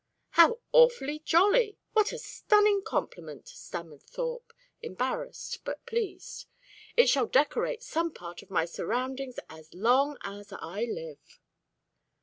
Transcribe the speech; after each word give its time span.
"How 0.31 0.59
awfully 0.71 1.19
jolly 1.19 1.77
what 1.93 2.11
a 2.11 2.17
stunning 2.17 2.81
compliment," 2.81 3.47
stammered 3.47 4.01
Thorpe, 4.01 4.51
embarrassed 4.81 5.59
and 5.63 5.75
pleased. 5.85 6.47
"It 6.97 7.07
shall 7.07 7.27
decorate 7.27 7.83
some 7.83 8.11
part 8.11 8.41
of 8.41 8.49
my 8.49 8.65
surroundings 8.65 9.37
as 9.47 9.75
long 9.75 10.17
as 10.23 10.51
I 10.53 10.85
live." 10.85 11.39